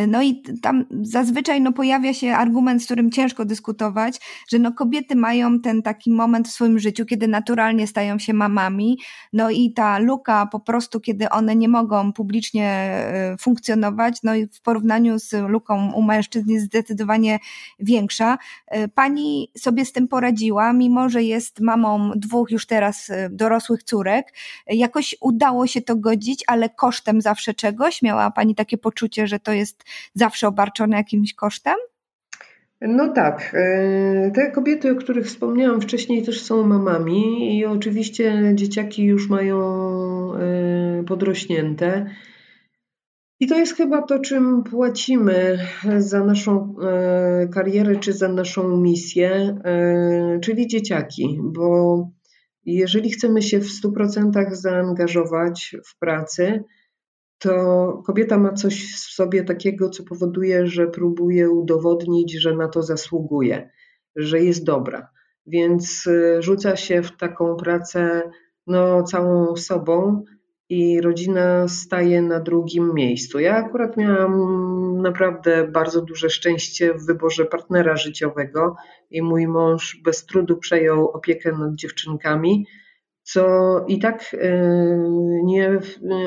[0.08, 5.16] No i tam zazwyczaj no, pojawia się argument, z którym ciężko dyskutować, że no, kobiety
[5.16, 8.98] mają ten taki moment w swoim życiu, kiedy naturalnie stają się mamami.
[9.32, 14.46] No i ta luka po prostu, kiedy one nie mogą publicznie e, funkcjonować, no i
[14.46, 17.38] w porównaniu z luką u mężczyzn jest zdecydowanie
[17.78, 18.38] większa.
[18.66, 23.29] E, pani sobie z tym poradziła, mimo że jest mamą dwóch już teraz teraz y,
[23.31, 24.26] dorosłych córek.
[24.66, 28.03] Jakoś udało się to godzić, ale kosztem zawsze czegoś?
[28.03, 31.76] Miała Pani takie poczucie, że to jest zawsze obarczone jakimś kosztem?
[32.81, 33.55] No tak.
[33.55, 39.59] Y, te kobiety, o których wspomniałam wcześniej, też są mamami i oczywiście dzieciaki już mają
[41.00, 42.07] y, podrośnięte.
[43.42, 45.59] I to jest chyba to, czym płacimy
[45.98, 46.74] za naszą
[47.55, 49.59] karierę czy za naszą misję,
[50.42, 52.11] czyli dzieciaki, bo
[52.64, 56.64] jeżeli chcemy się w 100% zaangażować w pracę,
[57.38, 62.83] to kobieta ma coś w sobie takiego, co powoduje, że próbuje udowodnić, że na to
[62.83, 63.70] zasługuje,
[64.16, 65.09] że jest dobra.
[65.46, 68.31] Więc y, rzuca się w taką pracę
[68.66, 70.25] no, całą sobą
[70.68, 73.38] i rodzina staje na drugim miejscu.
[73.38, 78.76] Ja akurat miałam naprawdę bardzo duże szczęście w wyborze partnera życiowego
[79.10, 82.66] i mój mąż bez trudu przejął opiekę nad dziewczynkami,
[83.22, 83.44] co
[83.88, 84.62] i tak e,
[85.44, 85.80] nie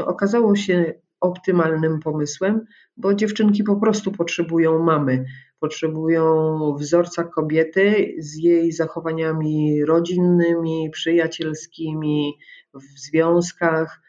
[0.05, 2.65] okazało się optymalnym pomysłem,
[2.97, 5.25] bo dziewczynki po prostu potrzebują mamy,
[5.59, 12.33] potrzebują wzorca kobiety z jej zachowaniami rodzinnymi, przyjacielskimi,
[12.73, 14.01] w związkach,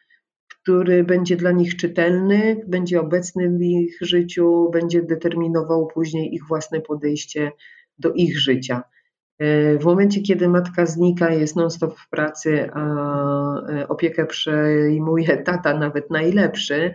[0.64, 6.80] który będzie dla nich czytelny, będzie obecny w ich życiu, będzie determinował później ich własne
[6.80, 7.52] podejście
[7.98, 8.82] do ich życia.
[9.38, 12.82] E, w momencie, kiedy matka znika, jest non-stop w pracy, a
[13.70, 16.94] e, opiekę przejmuje tata, nawet najlepszy,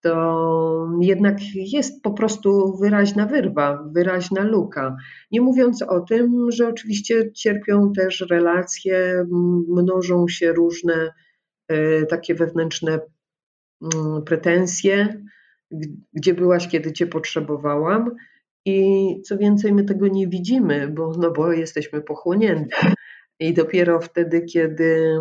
[0.00, 4.96] to jednak jest po prostu wyraźna wyrwa, wyraźna luka.
[5.30, 9.26] Nie mówiąc o tym, że oczywiście cierpią też relacje,
[9.68, 11.12] mnożą się różne
[12.08, 13.00] takie wewnętrzne
[13.82, 15.22] mm, pretensje,
[16.12, 18.10] gdzie byłaś, kiedy cię potrzebowałam.
[18.64, 22.76] I co więcej, my tego nie widzimy, bo, no bo jesteśmy pochłonięte.
[23.38, 25.18] I dopiero wtedy, kiedy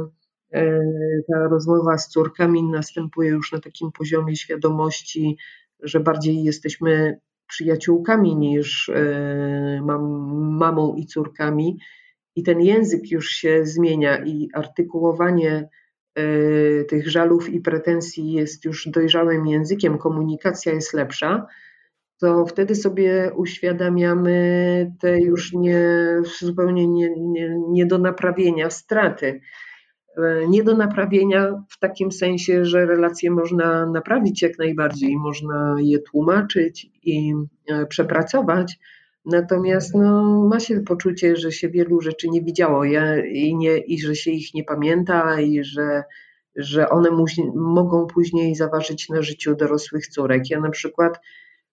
[0.53, 0.79] E,
[1.27, 5.37] ta rozmowa z córkami następuje już na takim poziomie świadomości,
[5.79, 10.01] że bardziej jesteśmy przyjaciółkami niż e, mam,
[10.57, 11.79] mamą i córkami.
[12.35, 15.69] I ten język już się zmienia i artykułowanie e,
[16.88, 21.47] tych żalów i pretensji jest już dojrzałym językiem, komunikacja jest lepsza,
[22.21, 25.84] to wtedy sobie uświadamiamy te już nie,
[26.39, 29.41] zupełnie nie, nie, nie do naprawienia straty.
[30.17, 36.00] E, nie do naprawienia w takim sensie, że relacje można naprawić jak najbardziej, można je
[36.00, 37.34] tłumaczyć i
[37.69, 38.80] e, przepracować.
[39.25, 44.15] Natomiast no, ma się poczucie, że się wielu rzeczy nie widziało i, nie, i że
[44.15, 46.03] się ich nie pamięta, i że,
[46.55, 47.10] że one
[47.55, 50.49] mogą później zaważyć na życiu dorosłych córek.
[50.49, 51.19] Ja na przykład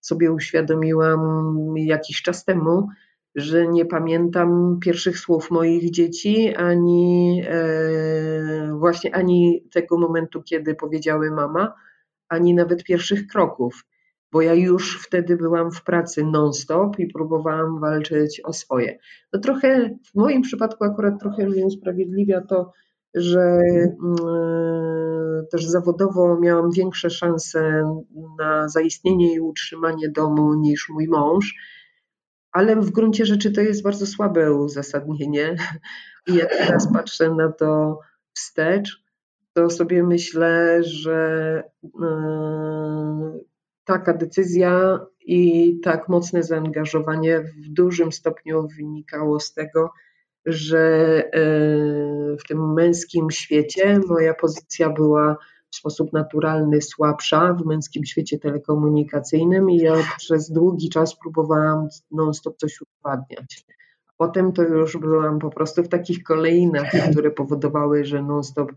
[0.00, 2.88] sobie uświadomiłam jakiś czas temu,
[3.34, 11.30] że nie pamiętam pierwszych słów moich dzieci, ani e, właśnie ani tego momentu, kiedy powiedziały
[11.30, 11.74] mama,
[12.28, 13.84] ani nawet pierwszych kroków,
[14.32, 18.98] bo ja już wtedy byłam w pracy non-stop i próbowałam walczyć o swoje.
[19.32, 22.72] No trochę, w moim przypadku akurat trochę mnie usprawiedliwia to,
[23.14, 24.16] że mm,
[25.50, 27.82] też zawodowo miałam większe szanse
[28.38, 31.54] na zaistnienie i utrzymanie domu niż mój mąż
[32.52, 35.56] ale w gruncie rzeczy to jest bardzo słabe uzasadnienie.
[36.26, 38.00] I jak teraz patrzę na to
[38.34, 39.02] wstecz,
[39.52, 41.62] to sobie myślę, że
[42.02, 43.38] e,
[43.88, 49.90] taka decyzja i tak mocne zaangażowanie w dużym stopniu wynikało z tego,
[50.46, 50.78] że
[51.32, 51.40] e,
[52.36, 55.36] w tym męskim świecie moja pozycja była
[55.70, 62.56] w sposób naturalny słabsza w męskim świecie telekomunikacyjnym i ja przez długi czas próbowałam non-stop
[62.56, 63.64] coś udowadniać.
[64.16, 68.72] Potem to już byłam po prostu w takich kolejnach, które powodowały, że non-stop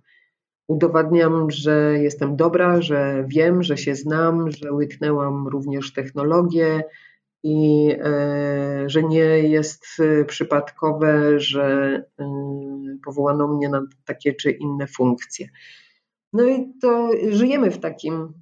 [0.71, 6.84] udowadniam, że jestem dobra, że wiem, że się znam, że łyknęłam również technologię
[7.43, 9.86] i e, że nie jest
[10.27, 12.25] przypadkowe, że e,
[13.05, 15.47] powołano mnie na takie czy inne funkcje.
[16.34, 18.34] No i to żyjemy w takim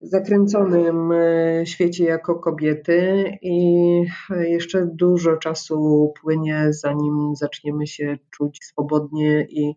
[0.00, 3.64] zakręconym e, świecie jako kobiety i
[4.40, 9.74] jeszcze dużo czasu płynie, zanim zaczniemy się czuć swobodnie i e,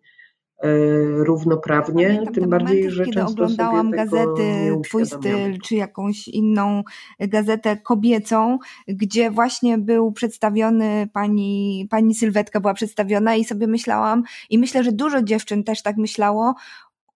[1.16, 4.44] równoprawnie, Pamiętam tym bardziej, momenty, że kiedy często oglądałam gazety
[4.84, 6.84] Twój styl, czy jakąś inną
[7.20, 14.60] gazetę kobiecą, gdzie właśnie był przedstawiony pani, pani Sylwetka była przedstawiona i sobie myślałam i
[14.60, 16.56] myślę, że dużo dziewczyn też tak myślało,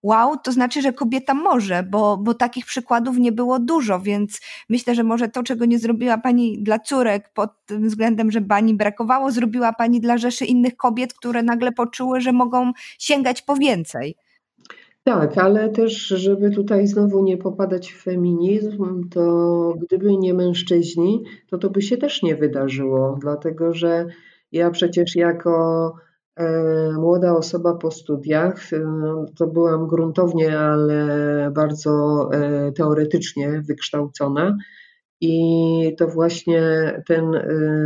[0.02, 4.94] wow, to znaczy, że kobieta może, bo, bo takich przykładów nie było dużo, więc myślę,
[4.94, 9.30] że może to, czego nie zrobiła pani dla córek pod tym względem, że pani brakowało,
[9.30, 14.16] zrobiła pani dla rzeszy innych kobiet, które nagle poczuły, że mogą sięgać po więcej.
[15.04, 21.58] Tak, ale też, żeby tutaj znowu nie popadać w feminizm, to gdyby nie mężczyźni, to
[21.58, 24.06] to by się też nie wydarzyło, dlatego że
[24.52, 25.94] ja przecież jako
[26.98, 28.80] młoda osoba po studiach, e,
[29.36, 34.56] to byłam gruntownie, ale bardzo e, teoretycznie wykształcona.
[35.20, 36.62] I to właśnie
[37.06, 37.24] ten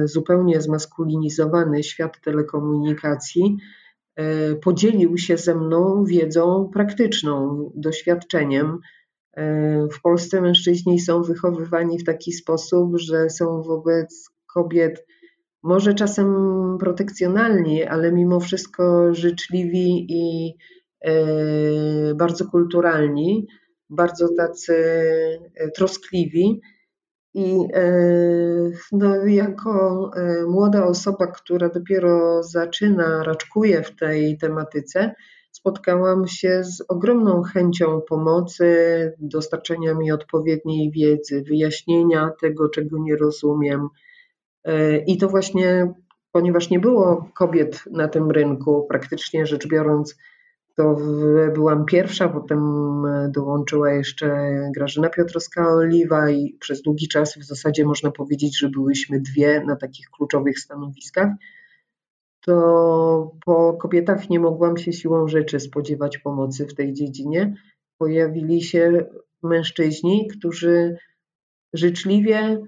[0.05, 3.57] zupełnie zmaskulinizowany świat telekomunikacji
[4.62, 8.79] podzielił się ze mną wiedzą praktyczną, doświadczeniem.
[9.93, 15.07] W Polsce mężczyźni są wychowywani w taki sposób, że są wobec kobiet
[15.62, 16.29] może czasem
[16.81, 20.55] protekcjonalni, ale mimo wszystko życzliwi i
[21.05, 21.14] e,
[22.14, 23.46] bardzo kulturalni,
[23.90, 24.75] bardzo tacy
[25.55, 26.61] e, troskliwi.
[27.35, 27.92] I e,
[28.92, 30.11] no, jako
[30.48, 35.14] młoda osoba, która dopiero zaczyna, raczkuje w tej tematyce,
[35.53, 38.77] spotkałam się z ogromną chęcią pomocy,
[39.18, 43.88] dostarczenia mi odpowiedniej wiedzy, wyjaśnienia tego, czego nie rozumiem,
[45.07, 45.92] I to właśnie,
[46.33, 50.16] ponieważ nie było kobiet na tym rynku, praktycznie rzecz biorąc,
[50.77, 50.96] to
[51.55, 52.61] byłam pierwsza, potem
[53.29, 59.64] dołączyła jeszcze Grażyna Piotrowska-Oliwa i przez długi czas w zasadzie można powiedzieć, że byłyśmy dwie
[59.66, 61.29] na takich kluczowych stanowiskach.
[62.44, 67.55] To po kobietach nie mogłam się siłą rzeczy spodziewać pomocy w tej dziedzinie.
[67.98, 69.05] Pojawili się
[69.42, 70.96] mężczyźni, którzy
[71.72, 72.66] życzliwie e,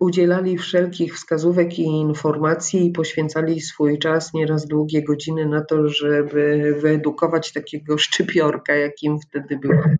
[0.00, 6.74] udzielali wszelkich wskazówek i informacji i poświęcali swój czas, nieraz długie godziny na to, żeby
[6.80, 9.96] wyedukować takiego szczypiorka, jakim wtedy byłem.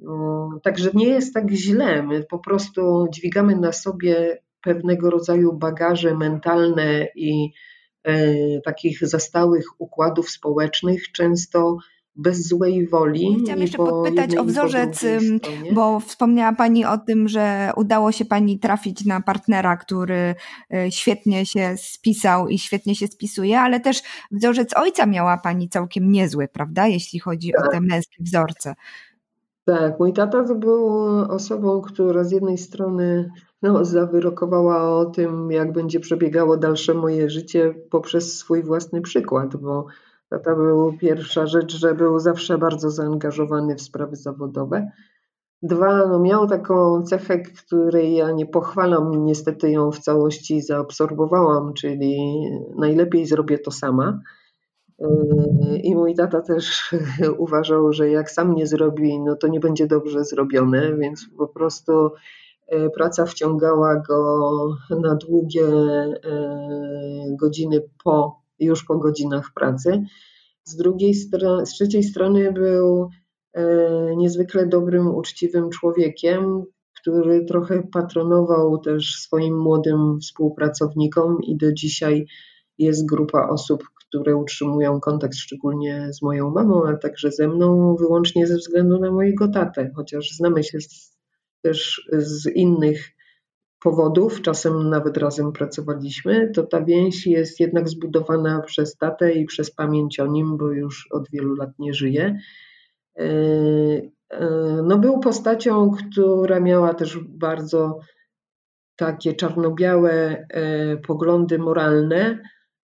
[0.00, 2.02] No, także nie jest tak źle.
[2.02, 7.52] My po prostu dźwigamy na sobie pewnego rodzaju bagaże mentalne i
[8.04, 11.76] e, takich zastałych układów społecznych, często
[12.16, 13.36] bez złej woli.
[13.42, 15.04] Chciałam jeszcze podpytać o wzorzec,
[15.74, 20.34] bo wspomniała Pani o tym, że udało się Pani trafić na partnera, który
[20.74, 26.12] e, świetnie się spisał i świetnie się spisuje, ale też wzorzec ojca miała Pani całkiem
[26.12, 27.66] niezły, prawda, jeśli chodzi tak.
[27.66, 28.74] o te męskie wzorce.
[29.64, 30.86] Tak, mój tata to był
[31.28, 33.30] osobą, która z jednej strony
[33.62, 39.86] no, zawyrokowała o tym, jak będzie przebiegało dalsze moje życie poprzez swój własny przykład, bo
[40.32, 44.90] tata był pierwsza rzecz, że był zawsze bardzo zaangażowany w sprawy zawodowe.
[45.62, 52.44] Dwa, no miał taką cechę, której ja nie pochwalam, niestety ją w całości zaabsorbowałam, czyli
[52.76, 54.20] najlepiej zrobię to sama.
[55.82, 56.94] I mój tata też
[57.44, 62.10] uważał, że jak sam nie zrobi, no to nie będzie dobrze zrobione, więc po prostu
[62.68, 64.50] e, praca wciągała go
[64.90, 66.16] na długie e,
[67.40, 70.02] godziny po, już po godzinach pracy.
[70.64, 73.08] Z drugiej strony, z trzeciej strony był
[73.54, 76.62] e, niezwykle dobrym, uczciwym człowiekiem,
[77.00, 82.26] który trochę patronował też swoim młodym współpracownikom i do dzisiaj
[82.78, 88.46] jest grupa osób, które utrzymują kontakt szczególnie z moją mamą, a także ze mną wyłącznie
[88.46, 91.16] ze względu na mojego tatę, chociaż znamy się z,
[91.62, 93.10] też z innych
[93.82, 99.70] powodów, czasem nawet razem pracowaliśmy, to ta więź jest jednak zbudowana przez tatę i przez
[99.70, 102.38] pamięć o nim, bo już od wielu lat nie żyje.
[103.18, 103.24] E,
[104.30, 104.48] e,
[104.84, 107.98] no był postacią, która miała też bardzo
[108.96, 110.12] takie czarno-białe
[110.50, 112.38] e, poglądy moralne,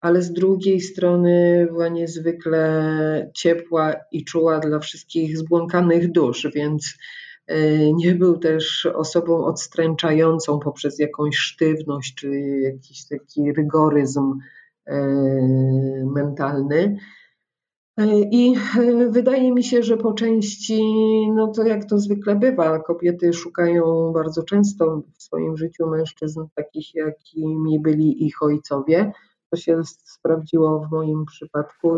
[0.01, 6.97] ale z drugiej strony była niezwykle ciepła i czuła dla wszystkich zbłąkanych dusz, więc
[7.93, 14.39] nie był też osobą odstręczającą poprzez jakąś sztywność czy jakiś taki rygoryzm
[14.85, 14.95] e,
[16.05, 16.97] mentalny.
[17.97, 18.55] E, I
[19.09, 20.81] wydaje mi się, że po części,
[21.35, 26.95] no to jak to zwykle bywa, kobiety szukają bardzo często w swoim życiu mężczyzn takich,
[26.95, 29.11] jakimi byli ich ojcowie.
[29.49, 31.97] To się sprawdziło w moim przypadku.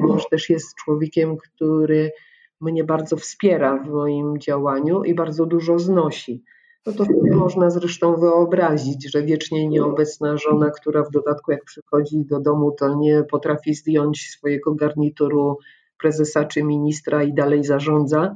[0.00, 2.10] Mąż też jest człowiekiem, który
[2.60, 6.44] mnie bardzo wspiera w moim działaniu i bardzo dużo znosi.
[6.86, 7.04] No to
[7.36, 12.94] można zresztą wyobrazić, że wiecznie nieobecna żona, która w dodatku jak przychodzi do domu, to
[12.94, 15.58] nie potrafi zdjąć swojego garnituru
[15.98, 18.34] prezesa czy ministra i dalej zarządza.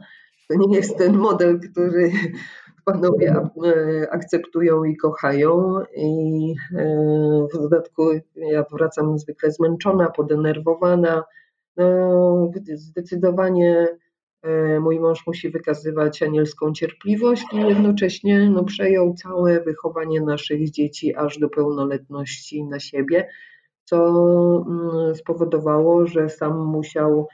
[0.48, 2.12] To nie jest ten model, który
[2.84, 5.80] panowie e, akceptują i kochają.
[5.96, 6.84] I e,
[7.54, 8.02] w dodatku
[8.36, 11.24] ja wracam zwykle zmęczona, podenerwowana.
[11.76, 13.88] No, zdecydowanie
[14.80, 21.38] mój mąż musi wykazywać anielską cierpliwość i jednocześnie no, przejął całe wychowanie naszych dzieci aż
[21.38, 23.28] do pełnoletności na siebie,
[23.84, 23.96] co
[24.68, 27.28] mm, spowodowało, że sam musiał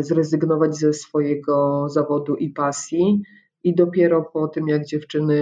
[0.00, 3.22] zrezygnować ze swojego zawodu i pasji
[3.64, 5.36] i dopiero po tym, jak dziewczyny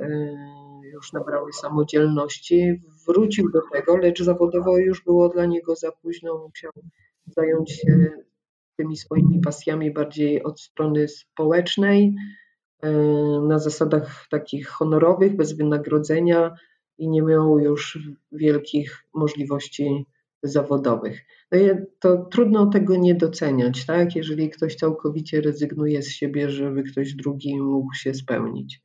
[0.00, 0.44] e,
[0.92, 6.48] już nabrały samodzielności, wrócił do tego, lecz zawodowo już było dla niego za późno.
[6.48, 6.72] Musiał
[7.26, 8.10] zająć się
[8.76, 12.14] tymi swoimi pasjami bardziej od strony społecznej,
[12.82, 12.90] e,
[13.48, 16.54] na zasadach takich honorowych, bez wynagrodzenia
[16.98, 17.98] i nie miał już
[18.32, 20.06] wielkich możliwości
[20.42, 21.20] zawodowych.
[21.52, 21.58] No
[22.00, 24.16] to trudno tego nie doceniać, tak?
[24.16, 28.80] jeżeli ktoś całkowicie rezygnuje z siebie, żeby ktoś drugi mógł się spełnić.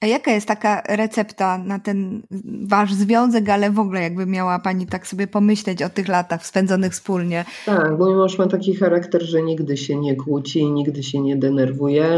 [0.00, 2.22] A jaka jest taka recepta na ten
[2.62, 6.92] wasz związek, ale w ogóle jakby miała Pani tak sobie pomyśleć o tych latach spędzonych
[6.92, 7.44] wspólnie?
[7.66, 12.08] Tak, mój mąż ma taki charakter, że nigdy się nie kłóci, nigdy się nie denerwuje,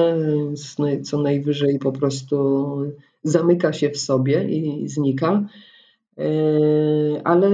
[1.04, 2.76] co najwyżej po prostu
[3.22, 5.42] zamyka się w sobie i znika.
[6.16, 7.50] Yy, ale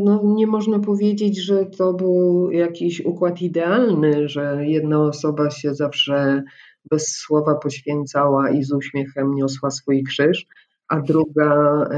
[0.00, 6.42] no, nie można powiedzieć, że to był jakiś układ idealny, że jedna osoba się zawsze
[6.90, 10.46] bez słowa poświęcała i z uśmiechem niosła swój krzyż,
[10.88, 11.88] a druga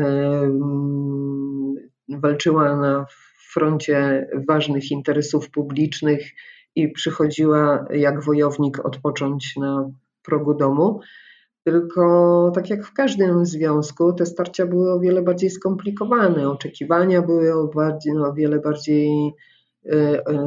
[2.09, 3.07] walczyła na
[3.53, 6.31] froncie ważnych interesów publicznych
[6.77, 9.91] i przychodziła jak wojownik odpocząć na
[10.23, 11.01] progu domu.
[11.65, 17.55] Tylko tak jak w każdym związku, te starcia były o wiele bardziej skomplikowane, oczekiwania były
[17.55, 19.33] o, bardziej, no, o wiele bardziej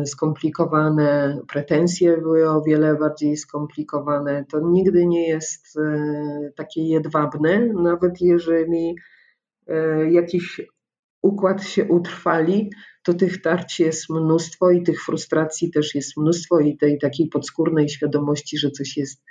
[0.05, 4.45] skomplikowane, pretensje były o wiele bardziej skomplikowane.
[4.51, 5.77] To nigdy nie jest
[6.55, 8.95] takie jedwabne, nawet jeżeli
[10.09, 10.61] jakiś
[11.21, 12.69] układ się utrwali,
[13.03, 17.89] to tych tarć jest mnóstwo i tych frustracji też jest mnóstwo i tej takiej podskórnej
[17.89, 19.23] świadomości, że coś jest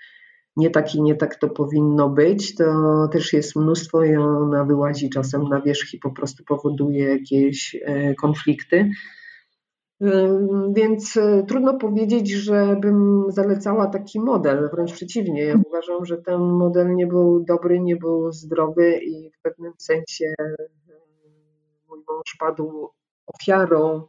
[0.56, 5.10] nie tak i nie tak to powinno być, to też jest mnóstwo i ona wyłazi
[5.10, 7.76] czasem na wierzch i po prostu powoduje jakieś
[8.20, 8.90] konflikty.
[10.74, 15.44] Więc e, trudno powiedzieć, żebym zalecała taki model, wręcz przeciwnie.
[15.44, 20.34] Ja uważam, że ten model nie był dobry, nie był zdrowy i w pewnym sensie
[21.88, 22.88] mój mąż padł
[23.26, 24.02] ofiarą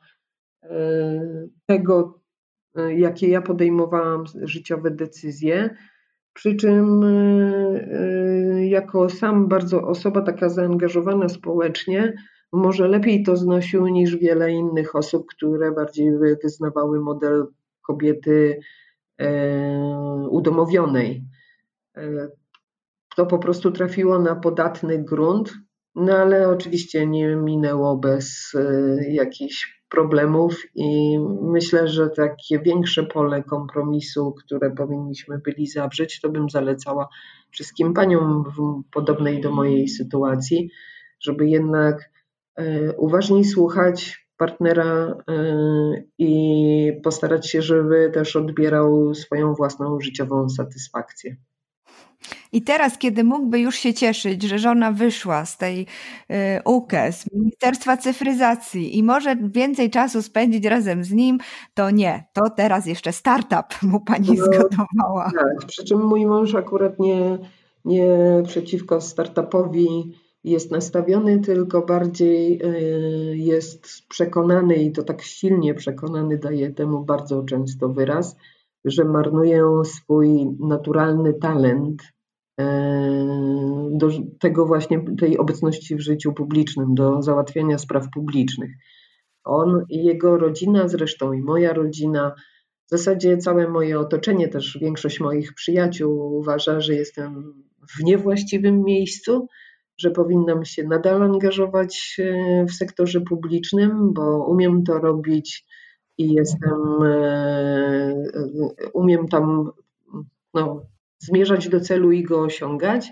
[1.66, 2.20] tego,
[2.96, 5.78] jakie ja podejmowałam życiowe decyzje.
[6.34, 7.90] Przy czym y,
[8.62, 12.14] y, jako sam bardzo osoba taka zaangażowana społecznie,
[12.52, 16.12] może lepiej to znosił niż wiele innych osób, które bardziej
[16.44, 17.46] wyznawały model
[17.82, 18.60] kobiety
[19.20, 21.24] e, udomowionej.
[21.98, 22.28] E,
[23.16, 25.54] to po prostu trafiło na podatny grunt,
[25.96, 33.44] no ale oczywiście nie minęło bez e, jakichś problemów i myślę, że takie większe pole
[33.44, 37.08] kompromisu, które powinniśmy byli zawrzeć, to bym zalecała
[37.52, 40.70] wszystkim paniom w podobnej do mojej sytuacji,
[41.20, 42.10] żeby jednak
[42.98, 45.14] uważniej słuchać partnera e,
[46.18, 51.36] i postarać się, żeby też odbierał swoją własną życiową satysfakcję.
[52.52, 56.36] I teraz, kiedy mógłby już się cieszyć, że żona wyszła z tej y,
[56.66, 61.38] UKE, z Ministerstwa Cyfryzacji i może więcej czasu spędzić razem z nim,
[61.74, 62.24] to nie.
[62.34, 65.32] To teraz jeszcze startup mu pani no, zgotowała.
[65.36, 67.38] Tak, przy czym mój mąż akurat nie,
[67.86, 70.14] nie przeciwko startupowi
[70.50, 77.44] jest nastawiony, tylko bardziej y, jest przekonany i to tak silnie przekonany daje temu bardzo
[77.44, 78.36] często wyraz,
[78.86, 82.04] że marnuję swój naturalny talent
[82.60, 82.68] e,
[83.92, 88.72] do tego właśnie tej obecności w życiu publicznym, do załatwiania spraw publicznych.
[89.44, 92.36] On i jego rodzina, zresztą i moja rodzina,
[92.88, 97.54] w zasadzie całe moje otoczenie, też większość moich przyjaciół uważa, że jestem
[97.98, 99.48] w niewłaściwym miejscu,
[99.98, 105.66] że powinnam się nadal angażować e, w sektorze publicznym, bo umiem to robić
[106.18, 108.14] i jestem, e,
[108.94, 109.72] umiem tam
[110.54, 110.82] no,
[111.20, 113.12] zmierzać do celu i go osiągać,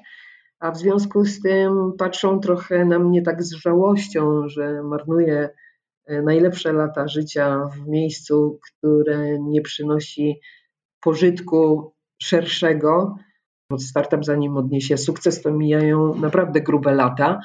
[0.59, 5.49] a w związku z tym patrzą trochę na mnie tak z żałością, że marnuję
[6.05, 10.39] e, najlepsze lata życia w miejscu, które nie przynosi
[11.01, 13.15] pożytku szerszego.
[13.79, 17.39] Startup zanim odniesie sukces, to mijają naprawdę grube lata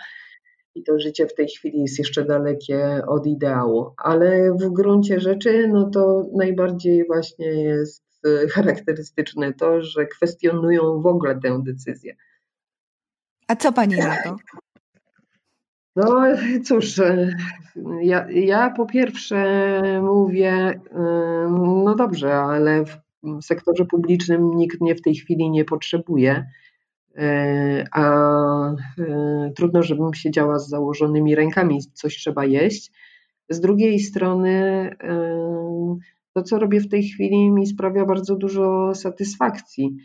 [0.74, 5.68] i to życie w tej chwili jest jeszcze dalekie od ideału, ale w gruncie rzeczy
[5.68, 12.16] no to najbardziej właśnie jest e, charakterystyczne to, że kwestionują w ogóle tę decyzję.
[13.48, 14.36] A co pani na to?
[15.96, 16.22] No
[16.64, 17.34] cóż, e,
[18.02, 19.42] ja, ja po pierwsze
[20.02, 20.80] mówię, e,
[21.84, 22.96] no dobrze, ale w
[23.42, 26.44] sektorze publicznym nikt mnie w tej chwili nie potrzebuje
[27.16, 28.04] E, a
[28.98, 32.92] e, trudno, żebym siedziała z założonymi rękami, coś trzeba jeść.
[33.48, 34.50] Z drugiej strony,
[35.02, 35.98] e,
[36.34, 39.96] to co robię w tej chwili mi sprawia bardzo dużo satysfakcji.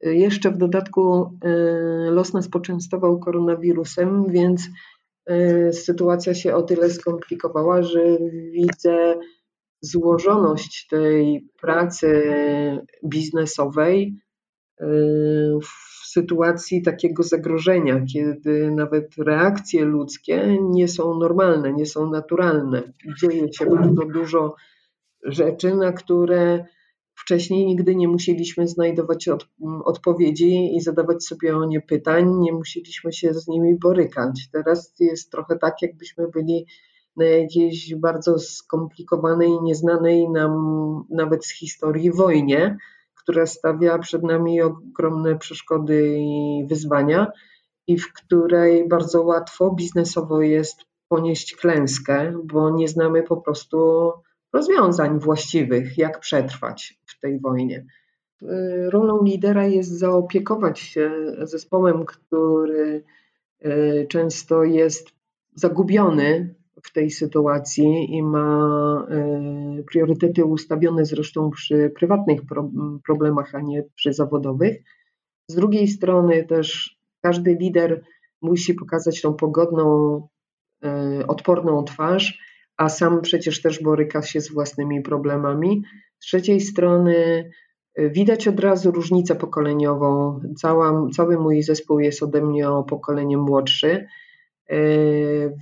[0.00, 1.30] Jeszcze w dodatku
[2.10, 4.68] los nas poczęstował koronawirusem, więc
[5.72, 8.18] sytuacja się o tyle skomplikowała, że
[8.52, 9.18] widzę
[9.84, 12.22] złożoność tej pracy
[13.04, 14.18] biznesowej
[15.62, 22.92] w sytuacji takiego zagrożenia, kiedy nawet reakcje ludzkie nie są normalne, nie są naturalne.
[23.20, 24.54] Dzieje się bardzo dużo
[25.24, 26.64] rzeczy, na które
[27.14, 29.48] wcześniej nigdy nie musieliśmy znajdować od,
[29.84, 34.48] odpowiedzi i zadawać sobie o nie pytań, nie musieliśmy się z nimi borykać.
[34.52, 36.66] Teraz jest trochę tak, jakbyśmy byli
[37.22, 40.54] jakiejś bardzo skomplikowanej, nieznanej nam
[41.10, 42.76] nawet z historii wojnie,
[43.14, 47.32] która stawia przed nami ogromne przeszkody i wyzwania
[47.86, 50.76] i w której bardzo łatwo biznesowo jest
[51.08, 54.10] ponieść klęskę, bo nie znamy po prostu
[54.52, 57.86] rozwiązań właściwych, jak przetrwać w tej wojnie.
[58.88, 61.10] Rolą lidera jest zaopiekować się
[61.42, 63.04] zespołem, który
[63.60, 65.08] e, często jest
[65.54, 66.54] zagubiony
[66.84, 72.40] w tej sytuacji i ma e, priorytety ustawione zresztą przy prywatnych
[73.06, 74.82] problemach, a nie przy zawodowych.
[75.48, 78.02] Z drugiej strony też każdy lider
[78.42, 80.20] musi pokazać tą pogodną,
[80.84, 82.38] e, odporną twarz,
[82.76, 85.82] a sam przecież też boryka się z własnymi problemami.
[86.18, 87.50] Z trzeciej strony
[87.98, 90.40] y, widać od razu różnicę pokoleniową.
[90.56, 94.06] Cała, cały mój zespół jest ode mnie o pokolenie młodszy,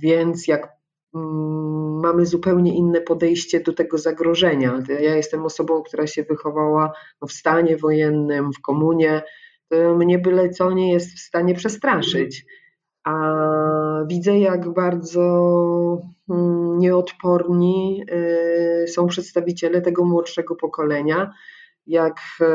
[0.01, 0.82] więc jak
[1.13, 4.83] mamy zupełnie inne podejście do tego zagrożenia.
[4.89, 6.91] Ja jestem osobą, która się wychowała
[7.27, 9.21] w stanie wojennym, w komunie,
[9.71, 12.45] mnie byle co nie jest w stanie przestraszyć.
[13.03, 13.13] A
[14.07, 15.21] widzę, jak bardzo
[16.29, 18.03] mm, nieodporni
[18.83, 21.33] y, są przedstawiciele tego młodszego pokolenia,
[21.87, 22.45] jak e,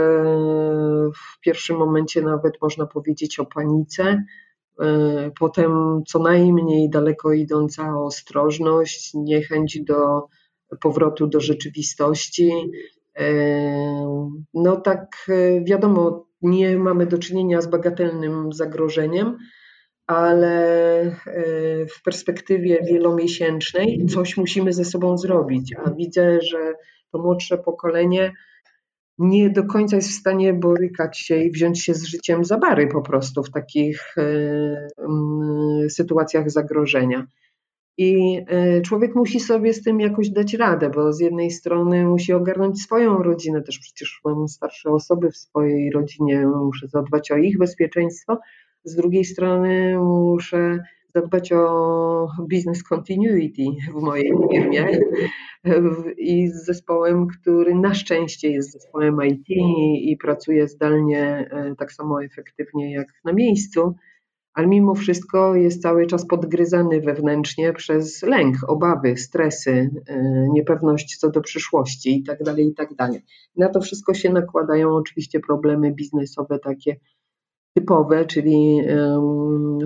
[1.14, 4.24] w pierwszym momencie nawet można powiedzieć o panice,
[5.38, 10.26] potem co najmniej daleko idąca ostrożność, niechęć do
[10.80, 12.52] powrotu do rzeczywistości.
[13.18, 13.30] E,
[14.54, 15.26] no tak
[15.64, 19.36] wiadomo, nie mamy do czynienia z bagatelnym zagrożeniem,
[20.06, 21.16] ale e,
[21.86, 25.74] w perspektywie wielomiesięcznej coś musimy ze sobą zrobić.
[25.84, 26.74] A widzę, że
[27.12, 28.32] to młodsze pokolenie
[29.18, 32.86] nie do końca jest w stanie borykać się i wziąć się z życiem za bary
[32.86, 37.26] po prostu w takich e, sytuacjach zagrożenia.
[37.98, 42.32] I e, człowiek musi sobie z tym jakoś dać radę, bo z jednej strony musi
[42.32, 47.58] ogarnąć swoją rodzinę, też przecież mam starsze osoby w swojej rodzinie, muszę zadbać o ich
[47.58, 48.38] bezpieczeństwo,
[48.84, 50.78] z drugiej strony muszę
[51.20, 53.62] zadbać o business continuity
[53.94, 54.98] w mojej firmie
[56.18, 59.48] i z zespołem, który na szczęście jest zespołem IT
[60.02, 63.94] i pracuje zdalnie e, tak samo efektywnie jak na miejscu,
[64.54, 71.30] ale mimo wszystko jest cały czas podgryzany wewnętrznie przez lęk, obawy, stresy, e, niepewność co
[71.30, 72.44] do przyszłości itd.
[72.44, 72.94] Tak itd.
[72.96, 73.12] Tak
[73.56, 76.96] na to wszystko się nakładają oczywiście problemy biznesowe takie
[77.74, 78.82] typowe, czyli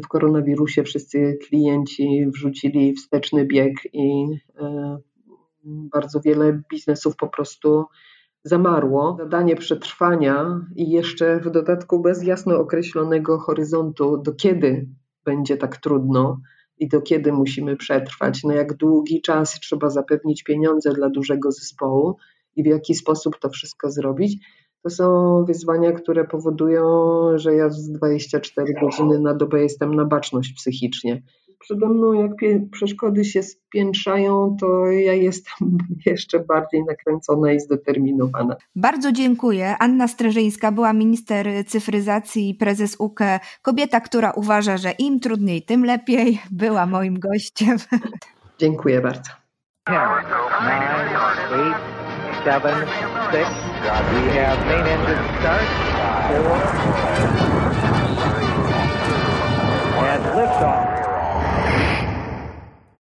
[0.04, 4.24] w koronawirusie wszyscy klienci wrzucili wsteczny bieg i
[5.64, 7.84] bardzo wiele biznesów po prostu
[8.44, 9.16] zamarło.
[9.18, 14.88] Zadanie przetrwania i jeszcze w dodatku bez jasno określonego horyzontu, do kiedy
[15.24, 16.40] będzie tak trudno
[16.78, 22.16] i do kiedy musimy przetrwać, na jak długi czas trzeba zapewnić pieniądze dla dużego zespołu
[22.56, 24.46] i w jaki sposób to wszystko zrobić
[24.82, 26.84] to są wyzwania, które powodują,
[27.38, 31.22] że ja z 24 godziny na dobę jestem na baczność psychicznie.
[31.58, 32.32] Przede mną, jak
[32.70, 38.56] przeszkody się spiętrzają, to ja jestem jeszcze bardziej nakręcona i zdeterminowana.
[38.76, 39.76] Bardzo dziękuję.
[39.78, 43.40] Anna Streżyńska była minister cyfryzacji i prezes UKE.
[43.62, 47.76] Kobieta, która uważa, że im trudniej, tym lepiej, była moim gościem.
[48.58, 49.30] Dziękuję bardzo.
[49.88, 50.00] 10,
[50.60, 51.12] 9,
[51.50, 51.74] 8,
[52.44, 52.86] seven,
[53.32, 53.48] six.
[53.48, 55.64] We have main engine start.
[56.28, 56.58] Four.
[60.04, 60.91] And liftoff.